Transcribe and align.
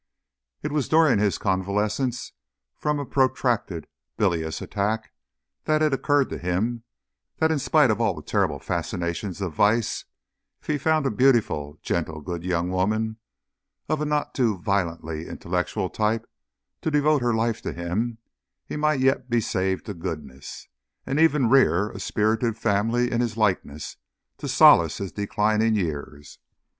It 0.63 0.71
was 0.71 0.89
during 0.89 1.19
his 1.19 1.37
convalescence 1.37 2.33
from 2.75 2.97
a 2.97 3.05
protracted 3.05 3.85
bilious 4.17 4.59
attack 4.59 5.11
that 5.65 5.83
it 5.83 5.93
occurred 5.93 6.27
to 6.31 6.39
him 6.39 6.81
that 7.37 7.51
in 7.51 7.59
spite 7.59 7.91
of 7.91 8.01
all 8.01 8.15
the 8.15 8.23
terrible 8.23 8.57
fascinations 8.57 9.41
of 9.41 9.53
Vice, 9.53 10.05
if 10.59 10.65
he 10.65 10.79
found 10.79 11.05
a 11.05 11.11
beautiful, 11.11 11.77
gentle, 11.83 12.19
good 12.19 12.43
young 12.43 12.71
woman 12.71 13.17
of 13.87 14.01
a 14.01 14.05
not 14.05 14.33
too 14.33 14.57
violently 14.57 15.27
intellectual 15.27 15.87
type 15.87 16.27
to 16.81 16.89
devote 16.89 17.21
her 17.21 17.35
life 17.35 17.61
to 17.61 17.71
him, 17.71 18.17
he 18.65 18.75
might 18.75 19.01
yet 19.01 19.29
be 19.29 19.39
saved 19.39 19.85
to 19.85 19.93
Goodness, 19.93 20.67
and 21.05 21.19
even 21.19 21.47
rear 21.47 21.91
a 21.91 21.99
spirited 21.99 22.57
family 22.57 23.11
in 23.11 23.21
his 23.21 23.37
likeness 23.37 23.97
to 24.39 24.47
solace 24.47 24.97
his 24.97 25.11
declining 25.11 25.75
years. 25.75 26.39